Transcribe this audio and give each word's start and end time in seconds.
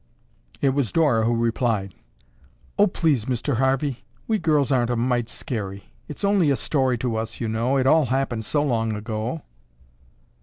It 0.61 0.69
was 0.69 0.91
Dora 0.91 1.25
who 1.25 1.35
replied, 1.35 1.93
"Oh, 2.79 2.87
please, 2.87 3.25
Mr. 3.25 3.57
Harvey! 3.57 4.03
We 4.27 4.39
girls 4.39 4.71
aren't 4.71 4.89
a 4.89 4.95
mite 4.95 5.29
scary. 5.29 5.93
It's 6.07 6.23
only 6.23 6.49
a 6.49 6.55
story 6.55 6.97
to 6.97 7.15
us, 7.17 7.39
you 7.39 7.47
know. 7.47 7.77
It 7.77 7.85
all 7.85 8.07
happened 8.07 8.43
so 8.43 8.63
long 8.63 8.95
ago." 8.95 9.43